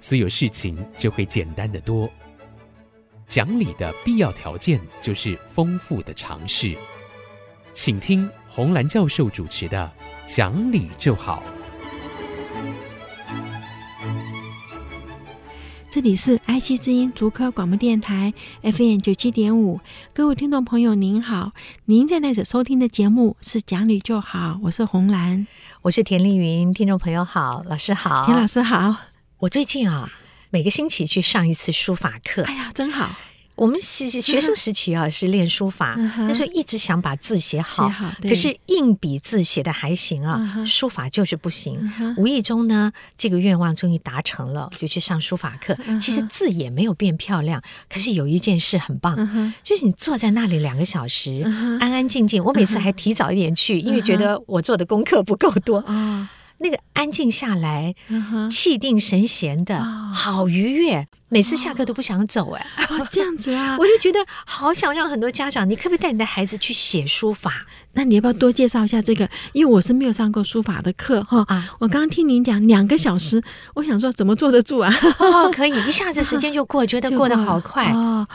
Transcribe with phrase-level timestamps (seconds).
[0.00, 2.08] 所有事情就会简单的多。
[3.26, 6.76] 讲理的必要条件就是丰富的尝试。
[7.72, 9.90] 请听红蓝教授主持的
[10.34, 11.42] 《讲理就好》。
[15.90, 19.80] 这里是 IC 之音足科广播电台 FM 九七点五，
[20.12, 21.52] 各位听众朋友您好，
[21.86, 25.46] 您现在所收听的节目是讲理就好，我是红兰，
[25.80, 28.94] 我是田丽云，听众朋友好，老师好，田老师好，
[29.38, 30.10] 我最近啊，
[30.48, 33.14] 每个星期去上一次书法课，哎呀，真好。
[33.54, 37.90] 我们学学生时期啊，是练书法，那时候一直想把字写好，
[38.22, 41.78] 可是硬笔字写的还行啊，书法就是不行。
[42.16, 45.76] 无意中呢，这个愿望终于达成了，就去上书法课。
[46.00, 49.16] 其实字也没有变漂亮，可是有一件事很棒，
[49.62, 51.42] 就是你坐在那里两个小时，
[51.80, 52.42] 安安静静。
[52.42, 55.84] 我每次还提早一点去，因为觉得我做的功课不够多。
[56.58, 57.94] 那个安静下来，
[58.50, 61.06] 气定神闲的，好愉悦。
[61.28, 62.64] 每次下课都不想走，哎，
[63.10, 67.66] 这样子啊， 我就觉得好想让很多家长，你可不可以带你的孩子去写书法？
[67.96, 69.28] 那你要不要多介绍一下这个？
[69.52, 71.42] 因为我是没有上过书法的课哈。
[71.48, 73.42] 啊，我刚刚听您讲两个小时，
[73.74, 74.92] 我想说怎么坐得住啊？
[75.18, 78.26] 哦，可以，一下子时间就过，觉得 过得好快哦。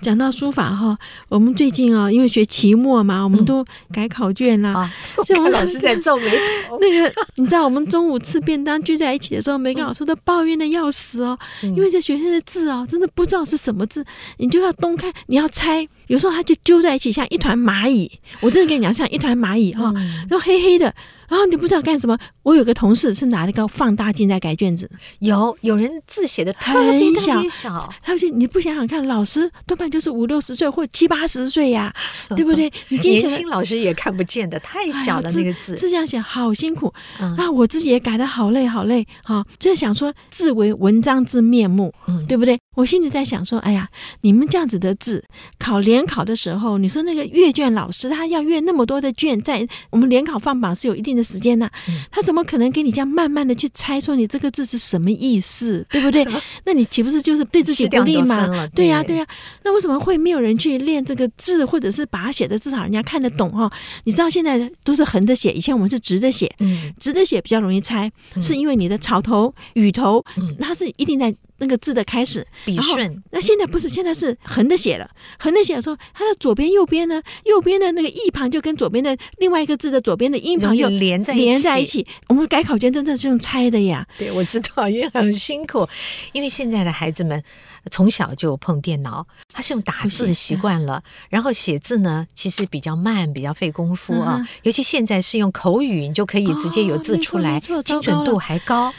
[0.00, 4.92] 讲到书法哈，我们最近啊，因为学期末嘛，我们都改考卷啦。
[5.24, 6.30] 就我们老师在皱眉
[6.68, 6.78] 头。
[6.82, 14.04] 那个，你知道我们中午吃便当聚在一起的时候，每个老师都抱怨的要死哦，因为这学生的字哦，真的不知道是什么字，
[14.38, 18.10] 你就要东看，你要猜，有时候他就揪在一起，像一团蚂蚁。
[18.40, 19.92] 我真的跟你讲，像一团蚂蚁哈，
[20.28, 20.94] 然后黑黑的。
[21.28, 22.16] 然后你不知道干什么。
[22.42, 31.94] 我有个同事是拿了个放大镜在改卷子，有有人字写的特别小，他说你不想想看，老师多半就是五六十岁或七八十岁呀，
[32.34, 32.72] 对不对？
[32.88, 37.50] 你年轻老师也看不见的，太小了那个字，字这样写好辛苦啊！
[37.50, 41.92] 我自己也改的好累好累啊，就想说字为文章之面目，
[42.26, 42.58] 对不对？
[42.78, 43.88] 我心里在想说，哎呀，
[44.20, 45.24] 你们这样子的字，
[45.58, 51.68] 考联考的时候，你说那个阅卷老师他要阅那么多的卷，在我们联考放榜是有一定的时间的，
[52.08, 56.24] 他怎么可能给你这样慢慢的去猜说你这个字是什么意思，对不对？
[56.64, 58.46] 那你岂不是就是对自己不利嘛？
[58.68, 59.26] 对呀，对呀。
[59.64, 63.68] 那为什么会没有人去练这个字，或者是把它写的至少人家看得懂哈？
[64.04, 66.48] 你知道现在都是横着写，以前我们是直着写，
[67.00, 68.08] 直着写比较容易猜，
[68.40, 70.24] 是因为你的草头、雨头，
[70.60, 71.34] 它是一定在。
[71.58, 72.46] 那个字的开始。
[72.64, 75.08] 笔顺，那现在不是，现在是横的写了，
[75.38, 82.06] 横的写的时候，它的左边右边呢，右边的那个一旁就跟左边的另外一个字的左边的音旁又连在连在一起。
[82.28, 84.06] 我们改考卷真的是用猜的呀。
[84.18, 85.88] 对，我知道也很辛苦，
[86.32, 87.42] 因为现在的孩子们
[87.90, 94.46] 从小就碰电脑，他是用打字的习惯了，然后写字呢其实比较慢，比较费功夫啊。
[94.62, 98.92] 尤其现在是用口语，你就可以直接有字出来，精准度还高。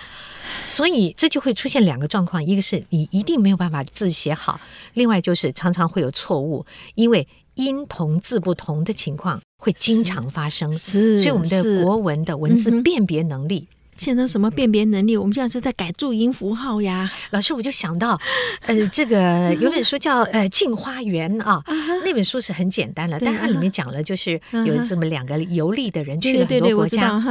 [0.65, 4.59] 所以这就会出现两个状况，一个是你一定没有办法字写好，
[4.93, 6.65] 另外就是常常会有错误，
[6.95, 10.73] 因为音同字不同的情况会经常发生。
[10.73, 13.67] 是，所以我们的国文的文字辨别能力。
[13.99, 15.17] 现在什么辨别能力？
[15.17, 17.11] 我们现在是在改注音符号呀。
[17.31, 18.19] 老师，我就想到，
[18.65, 21.61] 呃，这个有本书叫《呃镜花缘》啊，
[22.05, 27.21] 那本书是很简单了，但它里面讲了，就是有这么两个游历的人去了很多国家，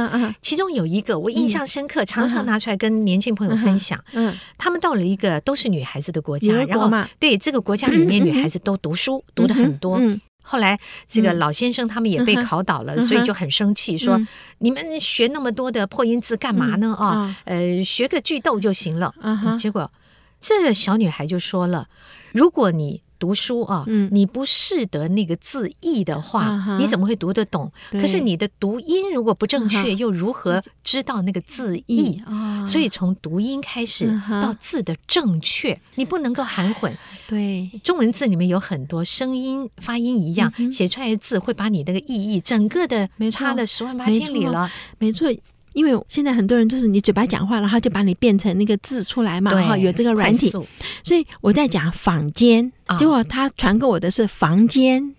[0.41, 3.99] 其中有一个我印象深刻，常常拿出来跟年轻朋友分享。
[4.13, 9.99] 嗯，他们到了一个都是女孩子的国家，然后对这个国家里面女孩子都读书，读的很多。
[10.49, 14.19] 后来，这个老先生他们也被考倒了，所以就很生气，说
[14.57, 16.95] ：“你们学那么多的破音字干嘛呢？
[16.99, 19.13] 啊，呃，学个句逗就行了。”
[19.57, 19.91] 结果，
[20.41, 21.87] 这个小女孩就说了
[22.33, 27.71] ：“如果你……”读书啊，你不识得那个字义的话，你怎么会读得懂？
[27.91, 32.21] 可是你的读音如果不正确，又如何知道那个字义？
[32.65, 34.09] 所以从读音开始
[34.41, 36.97] 到字的正确，你不能够含混。
[37.27, 44.71] 对，中文字里面有很多声音发音一样，写出来的字会把你那个意义整个的差了十万八千里了。
[44.97, 45.27] 没错。
[45.79, 50.49] 因为现在很多人就是你嘴巴讲话然后就把你变成那个字出来嘛，哈，有这个软体，
[51.05, 55.15] 所以我在讲坊间，结果他传给我的是房间，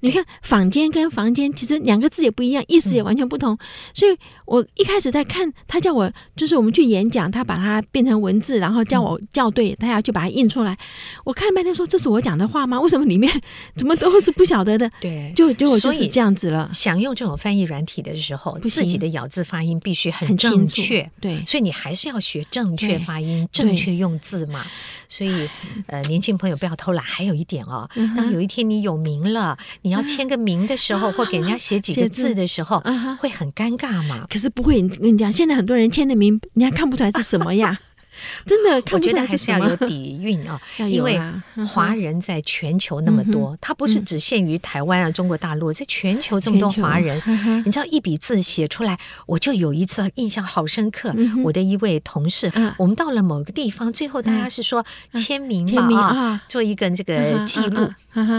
[0.00, 3.54] 你看坊间跟房间其实两个字也不一样，意思也完全不同。
[3.54, 3.58] 嗯、
[3.94, 10.76] 所以我一开始在看他叫我，就是我们去演讲，他把它变成文字，然后叫我校对，他要去把它印出来。
[11.24, 12.80] 我看了半天，说这是我讲的话吗？
[12.80, 13.32] 为什么里面
[13.76, 14.88] 怎么都是不晓得的？
[15.00, 16.70] 对，就结果就是这样子了。
[16.72, 21.10] 想用这种翻译软体的时候，自己的咬字发音必须很正确。
[21.20, 24.64] 对，所以你还是要学正确发音、正确用字嘛。
[25.08, 25.48] 所以，
[25.88, 27.04] 呃，年轻朋友不要偷懒。
[27.04, 32.82] 还有一点哦，当有一天你有名了，你要签个名的时候，或给人家写几个字的时候，
[33.20, 34.26] 会很尴尬嘛。
[34.30, 37.78] 可是不会，跟你讲，现在很多人签的名，人家看不出来是什么呀。
[38.44, 41.20] 真的，我觉得还是要有底蕴啊， 因为
[41.66, 47.22] 华人在全球那么多，他不是只限于台湾啊、中国大陆，在全球这么多华人，
[47.64, 51.14] 你知道一笔字写出来，我就有一次印象好深刻。
[51.44, 54.84] 我的一位同事，我们到了某个地方，最后大家是说
[55.14, 57.88] 签名嘛啊，做一个这个记录。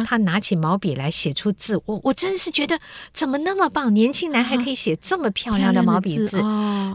[0.06, 2.80] 他拿起毛笔来写出字，我我真是觉得
[3.14, 6.42] 怎么那么棒，年轻男孩可以写这么漂亮的毛笔字，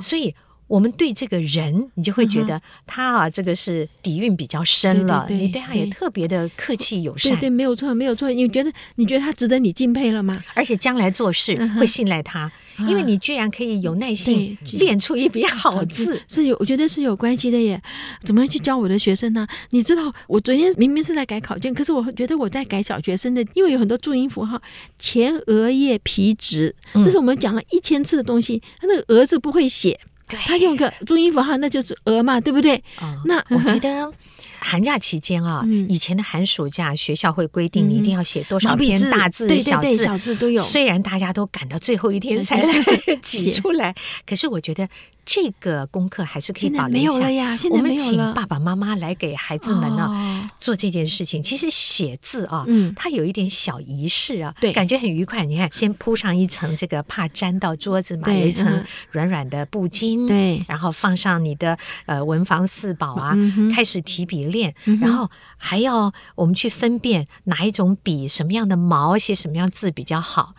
[0.02, 0.34] 所以。
[0.74, 5.24] 我们对这个人，你就会觉得他啊，这个是底蕴比较深了。
[5.30, 7.30] 你对他也特别的客气友善。
[7.36, 8.28] 对对，没有错，没有错。
[8.32, 10.42] 你觉得你觉得他值得你敬佩了吗？
[10.52, 12.50] 而且将来做事会信赖他，
[12.88, 17.80] 因为你居然可以有耐心练出一笔好字，是有，我觉得是有关系的耶。
[18.24, 19.46] 怎么样去教我的学生呢？
[19.70, 24.60] 你知道，我昨天明明是在改考卷，可是我觉得我在改小学生的，因为有很多注音符号，
[24.98, 30.00] 前额叶皮质，这是我们讲了一千次的东西，他那个“额”字不会写。
[30.34, 32.76] 对，他用个注音符号，那就是“鹅”嘛，对不对？
[33.00, 34.12] 哦、那我觉得。
[34.66, 40.62] 寒假期间啊，以前的寒暑假，学校会规定你一定要写多少篇大字、小字，小字都有。
[40.62, 42.72] 虽然大家都赶到最后一天才来
[43.20, 43.94] 挤出来，
[44.26, 44.88] 可是我觉得
[45.26, 47.68] 这个功课还是可以保留一下。
[47.70, 51.42] 我们请爸爸妈妈来给孩子们呢做这件事情。
[51.42, 55.44] 其实写字啊，它有一点小仪式啊，对，感觉很愉快。
[55.44, 61.76] 你看，先铺上一层这个怕粘到桌子嘛，有一层软软的布巾，对，然后放上你的
[62.06, 63.36] 呃文房四宝啊，
[63.74, 64.44] 开始提笔。
[64.44, 70.54] 练，然后还要我们去分辨哪一种笔、什么样的毛写什么样字比较好。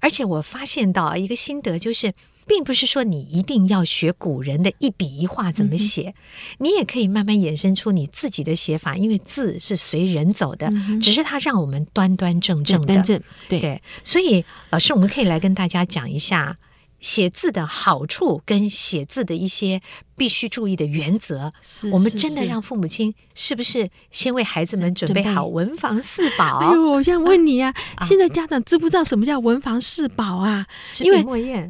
[0.00, 2.12] 而且我发现到一个心得，就是
[2.46, 6.14] 并不是说你一定要学古人的一笔一画怎么写，
[6.58, 8.96] 你也可以慢慢衍生出你自己的写法。
[8.96, 13.02] 因为字是随人走的，只是它让我们端端正正的。
[13.48, 16.56] 对对，所以老师，我们可以来跟大家讲一下。
[17.00, 19.80] 写字的好处跟写字的一些
[20.16, 21.50] 必须注意的原则，
[21.90, 26.58] 我们真的让父母亲是不是先为孩子们准备好文房四宝？
[26.58, 27.74] 哎呦，我想问你啊，
[28.06, 30.66] 现在家长知不知道什么叫文房四宝啊？
[31.00, 31.68] 因为墨砚，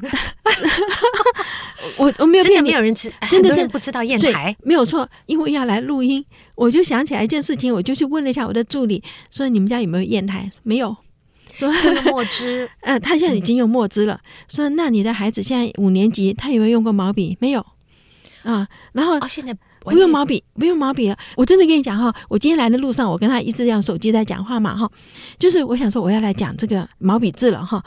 [1.96, 5.08] 我我没有，真的没有人知，真的真不知道砚台，没有错。
[5.26, 6.24] 因为要来录音，
[6.56, 10.50] 我就想起来一件事情，我就去问了一下我的助理，说你们家有没有砚台？
[10.64, 10.96] 没有。
[11.60, 14.18] 说 这个墨汁，嗯、呃，他现在已经用墨汁了。
[14.48, 17.36] 说，那你的孩子现在五年级，他有没有用过毛笔？
[17.38, 17.64] 没有
[18.44, 18.66] 啊。
[18.92, 21.16] 然后、哦、现在不用毛笔，不用毛笔了。
[21.36, 24.90] 我真的跟你讲哈，我今天来的路上，我跟他一直用手机在讲话嘛哈。
[25.38, 27.82] 就是我想说，我要来讲这个毛笔字了哈。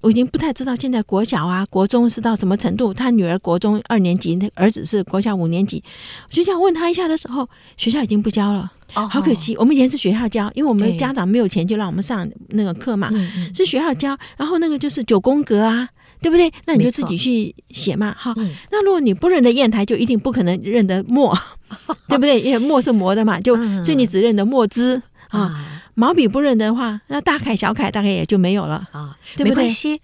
[0.00, 2.92] 我已经不太知道现在国小啊、国中是到什么程度。
[2.92, 5.82] 他女儿国中二年级，那儿子是国小五年级。
[6.28, 7.48] 我就想问他一下的时候，
[7.78, 8.70] 学校已经不教了。
[8.94, 13.10] 哦，好可惜，我们以前是学校教，因为我们家长没有钱，就让我们上那个课嘛，
[13.54, 14.14] 是学校教。
[14.36, 15.88] 然后那个就是九宫格啊，
[16.24, 16.50] 对不对？
[16.64, 18.14] 那你就自己去写嘛。
[18.18, 18.32] 好，
[18.70, 21.36] 那如果你不认得砚台，就一定不可能认得墨，
[22.08, 22.40] 对不对？
[22.40, 23.54] 因为墨是磨的嘛，就
[23.84, 25.73] 所以你只认得墨汁啊。
[25.94, 29.50] 毛笔不认得的话，那大楷小楷大概也就没有了啊，对不对？
[29.50, 30.00] 没关系，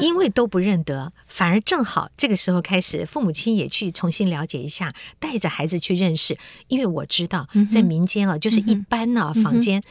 [0.00, 6.38] 因为都不认得，反而正好这个时候开始，父母亲也去重新了解一下，带着孩子去认识。
[6.68, 9.82] 因为我知道，在民间啊，就是一般呢，房间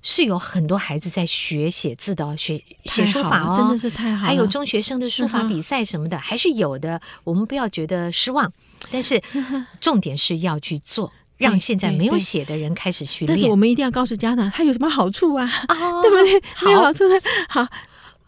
[0.00, 4.26] 是有很多孩子在学写字的，学写书法哦，真的是太好。
[4.26, 7.00] 还有中学生的书法比赛什么的，还是有的。
[7.24, 8.52] 我们不要觉得失望，
[8.90, 9.20] 但是
[9.80, 11.12] 重点是要去做。
[11.36, 15.50] 让现在没有写的人开始训练，但是我们一定要告诉家长，他有什么好处啊？
[15.68, 16.66] 哦、 对不对？
[16.66, 17.20] 没有好处的。
[17.48, 17.66] 好，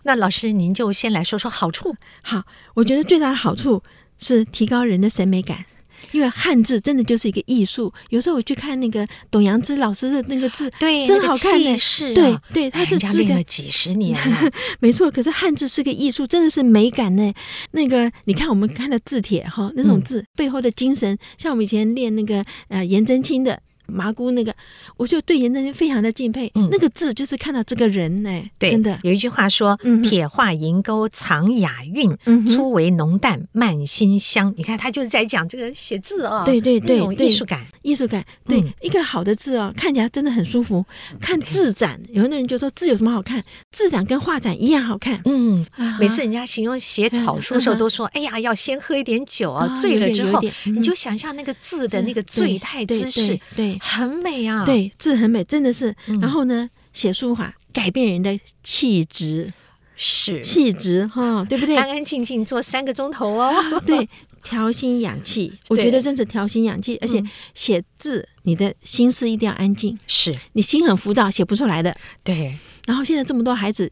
[0.03, 1.97] 那老师您就先来说说好处。
[2.23, 2.43] 好，
[2.75, 3.83] 我觉得最大的好处
[4.19, 5.65] 是提高人的审美感。
[6.13, 11.77] 因为汉字真的就是一个艺术，有时候我去看那个董阳之老师的那个字，对，真好看呢。
[11.77, 15.11] 是，对对，他是练了几十年了， 没错。
[15.11, 17.33] 可是汉字是个艺术，真的是美感呢。
[17.73, 24.55] 那个你看我们看的字帖哈，那种字背后的精神，像我们以前练那个呃颜真卿的麻姑那个，
[24.97, 26.51] 我就对颜真卿非常的敬佩。
[26.55, 38.25] 嗯、那个字就是看到这个人呢、欸，对，真的有一句话说：“嗯、铁画银钩藏雅韵，嗯、粗为浓淡漫馨香。”你看他就是在讲这个写字啊、哦，对对对，艺术感，艺术感。
[38.47, 40.85] 对，嗯、一个好的字哦，看起来真的很舒服。
[41.21, 43.43] 看字展，有的人就说字有什么好看？
[43.73, 45.21] 字展跟画展一样好看。
[45.25, 45.65] 嗯，
[46.01, 54.65] 每次人家形容写草书的时候都说：“哎呀，要先喝一点酒啊，醉了之后，你就想象那个字的那个醉态姿势，对，很美啊。
[54.65, 55.95] 对，字很美，真的是。
[56.21, 59.53] 然后呢，写书法改变人的气质，
[59.97, 61.77] 是气质哈，对不对？
[61.77, 63.55] 安安静静坐三个钟头哦，
[63.87, 64.09] 对，
[64.43, 65.59] 调心养气。
[65.69, 67.23] 我觉得真是调心养气，而且
[67.55, 69.99] 写字，你的心思一定要安静。
[70.07, 71.97] 是你心很浮躁，写不出来的。
[72.23, 72.57] 对。
[72.87, 73.91] 然后现在这么多孩子。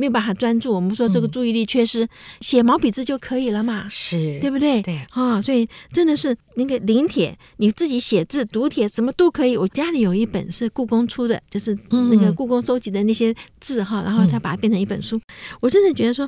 [0.00, 2.08] 没有办法专注，我们说这个注意力缺失，嗯、
[2.40, 4.80] 写毛笔字就可以了嘛，是对不对？
[4.80, 9.58] 对啊、哦，所以真的是那个临帖，你自己写字、读帖什么都可以。
[9.58, 15.18] 我家里有一本是故宫出的，就是那个故宫收集的那些字哈，嗯、然后他把它变成一本书。
[15.18, 15.22] 嗯、
[15.60, 16.26] 我真的觉得说，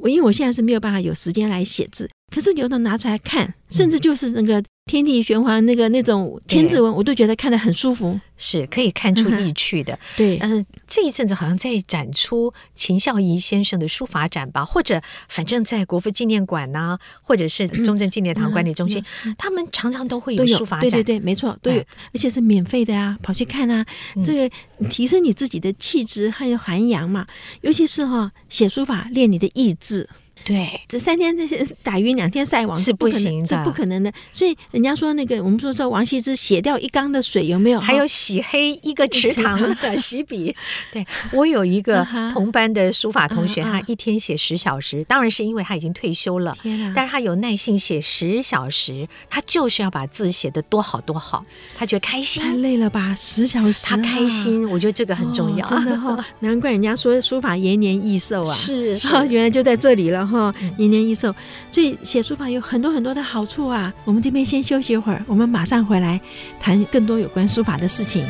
[0.00, 4.62] 我因为我现在是没有办法有时间来写字，可是有的拿出来看，甚至就是那个。
[4.88, 9.98] 天地玄黄那个那种千字文，我都觉得看得很舒服，是可以看出意趣的。
[10.16, 19.04] 对，嗯，这一阵子好像在展出秦孝仪先生的书法展吧，或者反正在国父纪念馆呐，或者是中正纪念堂管理中心，
[19.36, 20.88] 他们常常都会有书法展。
[20.88, 21.80] 对对对，没错，都有，
[22.14, 23.84] 而且是免费的啊，跑去看啊，
[24.24, 24.56] 这个
[24.88, 27.26] 提升你自己的气质还有涵养嘛，
[27.62, 30.08] 尤其是哈写书法练你的意志。
[30.46, 34.12] 对，这三天这些打鱼两天晒网是不行的，是不可能的。
[34.32, 37.80] 所以人家说那个，我们说说王羲之写掉一缸的水有没有？
[37.80, 40.54] 还有洗黑一个池塘的 洗笔。
[40.92, 46.56] 对， 我有一个同班的书法同学，他一天写十小时，当然是因为他已经退休了。
[46.94, 52.40] 但是他有耐性写十小时，他就是要把字写得多好多好，他觉得开心。
[52.40, 53.12] 太累了吧？
[53.16, 55.66] 十小时，他开心，我觉得这个很重要。
[55.66, 58.52] 真的哈， 难怪人家说书法延年益寿啊！
[58.52, 60.35] 是是，原来就在这里了哈。
[60.36, 61.34] 哦，延年益寿，
[61.72, 63.92] 所以写书法有很多很多的好处啊。
[64.04, 66.20] 我们这边先休息一会儿，我们马上回来
[66.60, 68.26] 谈更多有关书法的事情。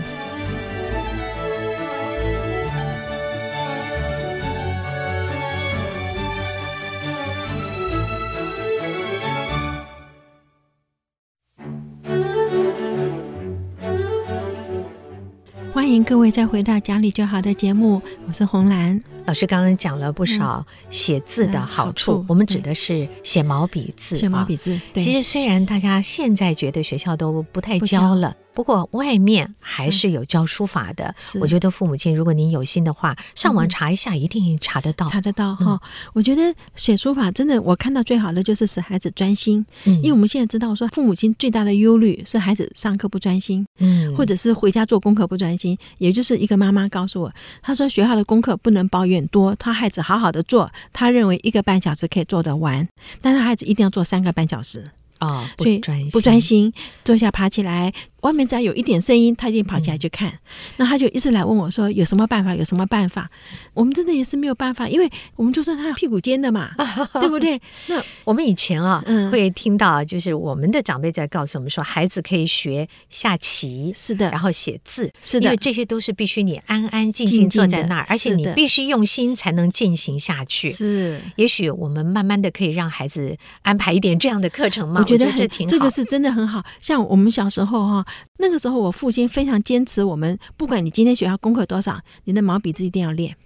[15.73, 19.16] 欢迎各位再回到讲理就好的节目，我是红兰。
[19.27, 24.17] 老师刚刚讲了不少写字的好处，我们指的是写毛笔字。
[24.17, 25.03] 写毛笔字，对。
[25.03, 28.37] 其实虽然大家现在觉得学校都不太教了。
[28.57, 35.07] 不过外面还是有教书法的，嗯、我觉得父母亲如果您有心的话，上网查一下，嗯、一定查得到。
[35.11, 35.81] 查得到哈，嗯、
[36.15, 39.63] 我觉得写书法真的，我看到最好的就是使孩子专心。
[39.85, 45.77] 嗯，因为我们现在知道说，父母亲最大的忧虑是孩子上课不专心，嗯，或者是回家做功课不专心。
[45.99, 52.89] 也就是一个妈妈告诉我，她说学校的功课不能抱怨多，她孩子好好的做，她认为一个半小时可以做得完，
[53.21, 54.91] 但是孩子一定要做三个半小时。
[55.19, 56.71] 啊，不专心，不专心，
[57.03, 57.91] 坐下爬起来，
[58.27, 60.29] 外面只要有一点声音，他一定跑起来去看。
[60.29, 60.39] 嗯、
[60.79, 62.55] 那他就一直来问我说：“有什么办法？
[62.55, 63.31] 有什么办法？”
[63.73, 66.71] 我们真的也是没有办法，因为我们就算他屁股尖的嘛，
[67.21, 67.61] 对不对？
[67.87, 80.71] 那我们以前啊，嗯、会听到就是我们的长辈在告诉我们说，孩子可以学下棋，是的，然后写字，是的，因为这些都是必须你安安静静坐在那儿，而且你必须用心才能进行下去。
[80.71, 85.01] 是，也许我们慢慢的可以让孩子安排一点这样的课程嘛。
[85.01, 86.65] 我觉得这挺好，这个是真的很好。
[86.81, 88.07] 像我们小时候哈，
[88.39, 93.37] 那个时候我父亲非常坚持，我们不管你今天学校功课多少，你的毛笔字一定要练。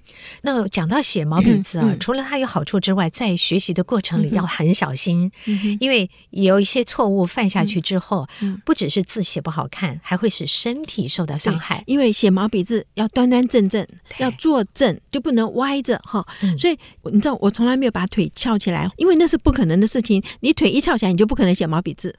[0.42, 5.30] 那讲到写毛笔字啊，嗯嗯、除了它有好处之外，在学习的过程里要很小心，
[5.78, 8.26] 因为有一些错误犯下去之后，
[8.64, 11.84] 不只是字写不好看，还会使身体受到伤害。
[11.86, 13.86] 因为写毛笔字要端端正正，
[14.18, 16.26] 要坐正，就不能歪着哈。
[16.42, 20.20] 嗯、所以你知道，我从来没有把腿翘起来，因为那是不可能的事情。
[20.40, 22.14] 你腿一翘起来，你就不可能写毛笔字。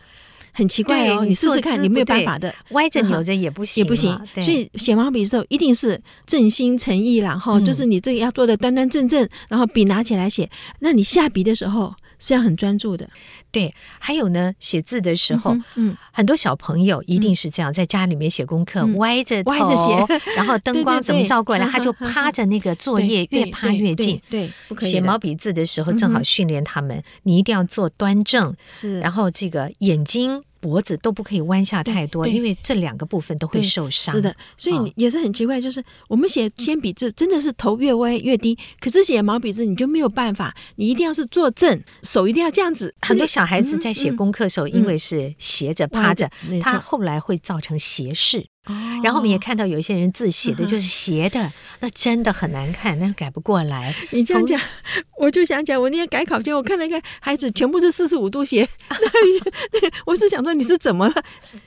[0.51, 4.17] 很奇怪哦，你试试看，你没有办法的，歪着扭着也不行，也不行。
[4.35, 10.49] 所以写毛笔的时候，一定是正心诚意，然后就是你这个要做的端端正正，然后笔拿起来写。
[10.79, 13.09] 那你下笔的时候是要很专注的。
[13.51, 24.21] 对，还有呢，写字的时候，嗯，很多小朋友一定是这样，在家里面写功课，歪着歪着写， 然后灯光怎么照过来，他就趴着那个作业，越趴越近。
[24.29, 24.91] 对，不可以。
[24.91, 30.43] 写毛笔字的时候，正好训练他们，你一定要坐端正，是，然后这个眼睛。
[30.61, 34.15] 脖子都不可以弯下太多，因为这两个部分都会受伤。
[34.15, 42.93] 是的，所以你也是很奇怪，就是我们写铅笔字真的是头越歪越低，可是写毛笔字你就没有办法，你一定要是坐正，手一定要这样子。
[43.01, 46.29] 很多小孩子在写功课的时候，因为是斜着趴着，
[46.61, 48.45] 他后来会造成斜视。
[48.67, 53.91] 哦，然后我们也看到有一些人字写的就是斜的，嗯、那真的很难看，那改不过来。
[54.11, 54.61] 你这样讲，
[55.17, 61.23] 我就想讲，我那天改考卷，我看了一个孩子全部是四十五度斜， 那我是想说你是怎么了？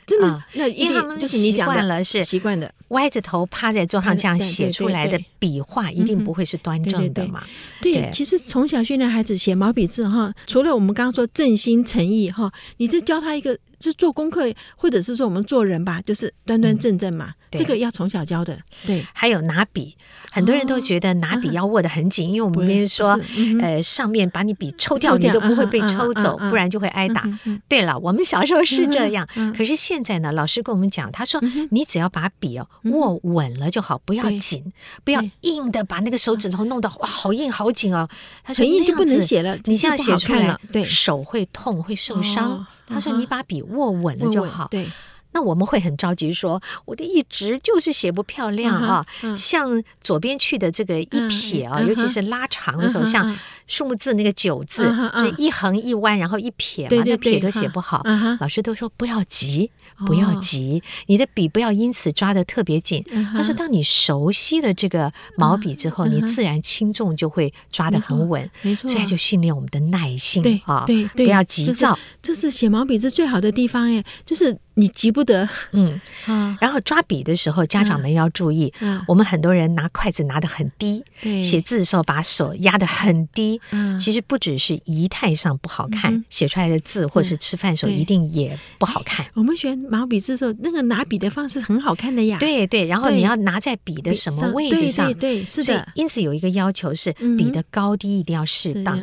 [0.07, 7.43] 真的，啊、那因为他们就是你讲的了，是习惯的，歪着头趴在桌上这样写出来的笔画，一定不会是端正的嘛。
[7.81, 13.59] 对，其实从小训练孩子写毛笔字哈，除了我们刚刚说正心诚意哈，你就教他一个。
[13.85, 17.29] 就做功课，或者是说我们做人吧，就是端端正正嘛。
[17.29, 18.59] 嗯、这个要从小教的。
[18.87, 19.97] 对，还有拿笔，
[20.31, 27.25] 很多人都觉得拿笔要握得很紧，哦、因为我们比如说，嗯、呃，上面把你笔抽掉，你都不会被抽走，不然就会挨打。
[27.69, 34.73] 对了，我们小时候是这样，嗯、可是现在呢，老师跟我们讲，他说你只要把笔哦握稳了就好，不要紧，
[35.05, 38.09] 不要硬的把那个手指头弄得哇好硬好紧哦。
[38.43, 42.67] 他说很硬就不能写了，你这样写出来，对，手会痛会受伤。
[42.87, 44.87] 他说：“你把笔握稳了就好。”对。
[45.35, 49.05] 那我们会很着急，说我的一直就是写不漂亮啊，
[49.37, 58.03] 像左边去的这个一撇啊，尤其是拉长的时候，像数目字那个九字，是一横一弯，然后一撇嘛，那撇都写不好。
[58.41, 59.71] 老师都说不要急，
[60.07, 63.05] 不要急，你的笔不要因此抓得特别紧。
[63.33, 68.51] 他说，当你熟悉了这个毛笔之后，你自然轻重就会抓得很稳。
[68.63, 71.99] 没错，所以他就训练我们的耐心啊，对，不要急躁。
[72.21, 74.59] 这是写毛笔字最好的地方哎，就是。
[74.77, 76.01] 你急不得，嗯，
[76.61, 78.75] 然后抓笔的时候，家长们要注意，
[79.07, 81.05] 我们很多人拿筷子拿得很低，
[81.41, 83.54] 写字的时候把手压得很低，
[83.99, 89.27] 其实不只是仪态上不好看，写出来的字或是吃饭的时候一定也不好看。
[89.35, 95.87] 我们学毛笔字的时候，那个拿笔的方式很好看的呀，对对，然后你要拿在笔的什么位置上，对对，是的。
[95.95, 98.99] 因此有一个要求是，笔的高低一定要适当。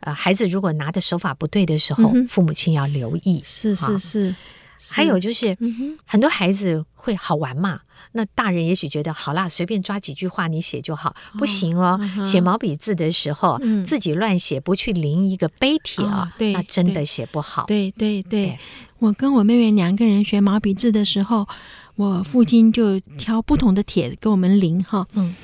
[0.00, 3.40] 呃，孩子如果拿的手法不对的时候，父母亲要留意。
[3.44, 4.34] 是是是。
[4.90, 5.56] 还有就是，
[6.04, 7.80] 很多孩子会好玩嘛，
[8.12, 12.00] 那大人也许觉得好啦，随便抓几句话你写就好，不行哦。
[12.26, 17.64] 写毛笔字的时候，自己乱写，不去临一个碑帖啊，那真的写不好。
[17.66, 18.58] 对对对，
[18.98, 21.46] 我跟我妹妹两个人学毛笔字的时候，
[21.96, 25.06] 我父亲就挑不同的帖给我们临哈。
[25.14, 25.34] 嗯，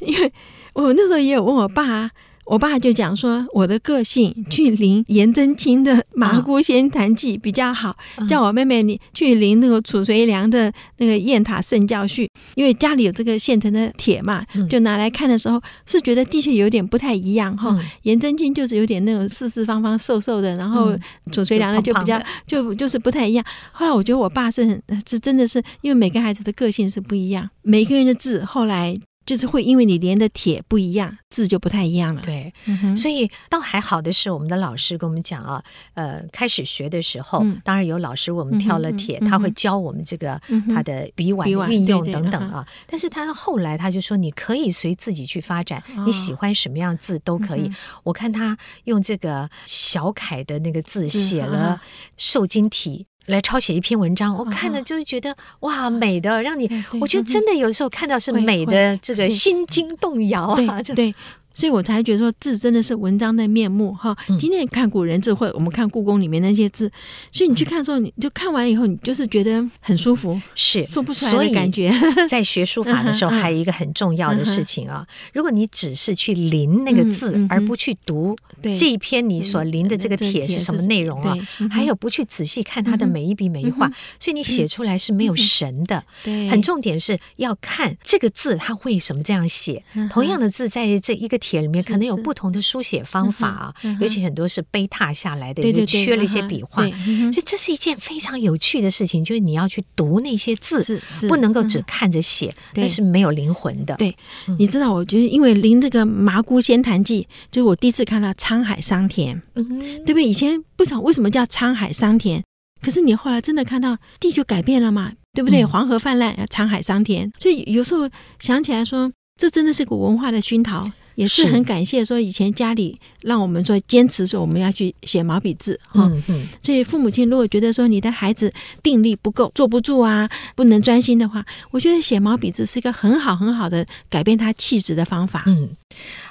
[0.00, 0.32] 因为
[0.72, 2.10] 我那时候也有问我爸。
[2.50, 7.96] 我爸就讲说，我的个性去临颜真卿的《麻姑仙坛记》比较好，
[8.28, 12.24] 叫我妹妹你去临那个褚遂良的那个《雁塔圣教序》，
[12.56, 17.78] 因为家里有这个现成的帖嘛，就拿来看的时候是觉得的确有点不太一样哈。
[18.02, 20.92] 颜真卿就是有点那种四四方方瘦瘦的，然后
[21.30, 23.44] 褚遂良呢就比较就就是不太一样。
[23.70, 28.98] 后来我觉得我爸是很是真的是因为每个孩子的个性是不一样，每个人的字后来。
[29.30, 32.20] 就是会因为你连的铁不一样，字就不太一样了。
[32.22, 35.62] 对，嗯、所以倒还好的是，我们的老师跟我们讲啊，
[35.94, 40.40] 呃，开始学的时候，嗯、当然有老师我们挑了铁，嗯、他会教我们这个
[40.74, 42.66] 他的笔腕的运用等等啊。
[42.88, 47.68] 但是他后来他就说，你可以随自己去发展，哦、你喜欢什么样字都可以。
[47.68, 51.80] 嗯、我看他用这个小楷的那个字写了
[52.16, 53.06] 瘦金体。
[53.30, 61.14] 来抄写一篇文章，我看了就是觉得哇，美的让你，我觉得真的有时候看到是美的，这个心惊动摇啊，对。
[61.54, 64.16] 所以我才觉得说字真的是文章的面目哈。
[64.38, 66.90] 今天看古人字，或者我们看故宫里面那些字，
[67.32, 71.92] 所以你去看的时候，你就看完以后，你就是觉得很舒服，是说不出来的感觉。
[72.28, 81.36] 在学书法的时候，还有一个很重要的事情啊， 如果你只是去临那个字，而不去读这一篇你所临的这个帖是什么内容啊，
[81.70, 86.02] 还有不去仔细看它的每一笔每一画，所以你写出来是没有神的。
[86.22, 89.82] 对，很重点是要看这个字它为什么这样写。
[90.10, 91.60] 同样的字在这一个帖。
[91.60, 103.94] 里面可能有不同的书写方法啊，尤其很多是碑拓下来的，就缺了一些笔画，所以这是一件非常有趣的事情，就是你要去读那些字，不能够只看着写，那是没有灵魂的。
[103.96, 104.16] 对，
[104.58, 109.64] 你知道，我觉得因为临这个《麻姑仙坛记》，就是我第一次看到沧海桑田，对
[110.06, 110.24] 不对？
[110.24, 112.42] 以前不知道为什么叫沧海桑田，
[112.80, 115.64] 可是你后来真的看到地就改变了嘛，对不对？
[115.64, 120.90] 黄河泛滥，沧海桑田，所以有时候想起来说，这真的是个文化的熏陶。
[121.20, 126.08] 也是很感谢说以前家里让我们说坚持说我们要去写毛笔字哈。
[126.10, 126.48] 嗯嗯。
[126.62, 128.52] 所以父母亲如果觉得说你的孩子
[128.82, 135.44] 定力不够，坐不住啊， 不能专心的话，我觉得写毛笔字是一个很好很好的改变他气质的方法。
[135.46, 135.70] 嗯。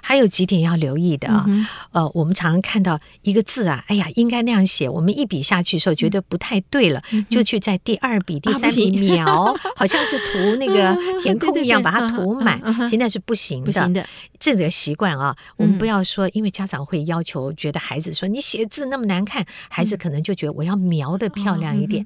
[0.02, 13.66] 还有几点要留意的啊，嗯、呃，我们常常看到一个字啊，哎呀，应该那样写，我们一笔下去的时候觉得不太对了，嗯、就去在第二笔、第三笔描，啊、好像是涂那个 填空一样，把它涂满，现在是不行的。
[13.66, 14.04] 不行的，
[14.40, 22.06] 这个习惯啊，我们不要说，因为家长会要求，觉得孩子说你写字那么难看，孩子可能就觉得我要描的漂亮一点。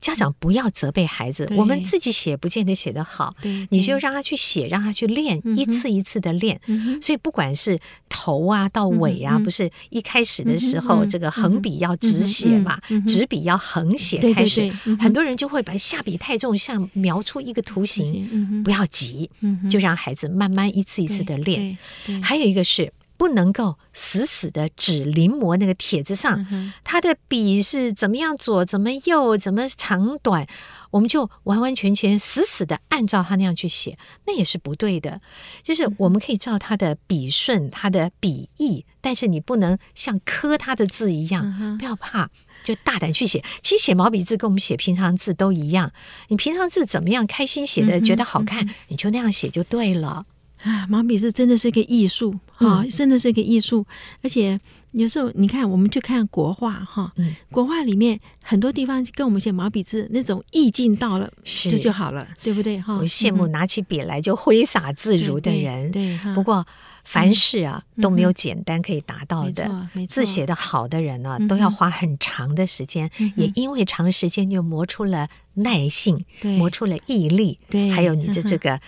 [0.00, 3.34] 家长不要责备孩子，我们自己写不见得写得好，
[3.70, 6.60] 你就让他去写，让他去练，一次一次的练。
[7.02, 19.30] 所以不管是头啊到尾啊，不是一开始的时候这个横笔要直写嘛，直笔要横写开始，很多人就会把下笔太重，像描出一个图形，不要急，
[19.70, 21.76] 就让孩子慢慢一次一次的练。
[22.22, 22.92] 还有一个是。
[23.20, 30.46] 不能够死死的只临摹那个帖子上，他的笔是怎么样左，怎么右，怎么长短，
[30.90, 35.20] 我们就完完全全死死的按照他那样去写，那也是不对的。
[35.62, 42.30] 就是我们可以照他的笔顺，他的笔意，但是你不能像刻他的字一样，不要怕，
[42.64, 43.44] 就大胆去写。
[43.60, 45.92] 其实写毛笔字跟我们写平常字都一样，
[46.28, 50.24] 你平常字怎么样开心写的，觉得好看，你就那样写就对了。
[50.62, 53.86] 啊，毛笔字真的是个艺术啊，真的是个艺术。
[54.22, 54.58] 而且
[54.92, 57.12] 有时候你看，我们去看国画哈，
[57.50, 62.96] 国画里面很多地方跟我们写毛笔字那种意境到了，这就好了，对不对哈？
[62.98, 65.90] 我羡慕拿起笔来就挥洒自如的人。
[65.90, 66.66] 对，不过
[67.04, 69.88] 凡事啊都没有简单可以达到的。
[70.08, 78.80] 字写的好的人呢，都要花很长的时间，也因为长时间就磨出了耐性，磨出了毅力，对，还有你的这个。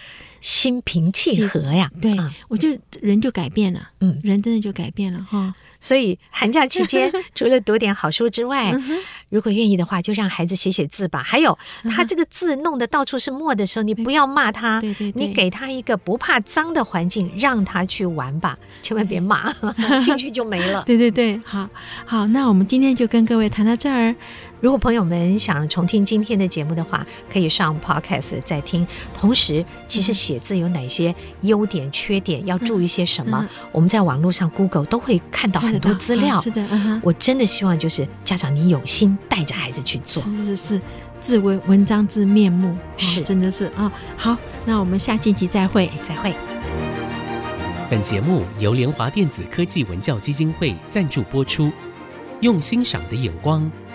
[0.42, 2.16] 心平气和呀，对，
[2.48, 2.68] 我就
[3.00, 5.54] 人就改变了，嗯，人真的就改变了哈。
[5.80, 8.74] 所以寒假期间， 除了读点好书之外，
[9.28, 11.22] 如果愿意的话，就让孩子写写字吧。
[11.22, 19.54] 还有，他这个字弄得到处是墨的时候，你不要骂他，对对，你给他一个不怕脏的环境，让他去玩吧，千万别骂，
[20.00, 20.82] 兴趣就没了。
[20.86, 21.70] 对对对，好，
[22.04, 24.12] 好，那我们今天就跟各位谈到这儿。
[24.62, 28.86] 如果朋友们想重听今天的节目的话，可以上 Podcast 再听。
[29.12, 33.44] 同时，其实写字有哪些优点、缺点，要注意些什么？
[33.72, 36.40] 我们在网络上 Google 都会看到很多资料。
[36.40, 36.64] 是的，
[37.02, 40.22] 我真的希望就是家长你有心带着孩子去做。
[40.22, 40.80] 是是是，
[41.20, 43.90] 字文文章之面目，是真的是啊。
[44.16, 46.32] 好，那我们下星期再会，再会。
[47.90, 51.72] 本节目由联华电子科技文教基金会赞助播出，
[52.42, 53.68] 用欣赏的眼光。